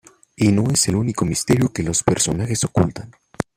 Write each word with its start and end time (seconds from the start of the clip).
Y 0.35 0.51
no 0.51 0.63
es 0.71 0.87
el 0.87 0.95
único 0.95 1.25
misterio 1.25 1.71
que 1.71 1.83
los 1.83 2.01
personajes 2.01 2.63
ocultan. 2.63 3.11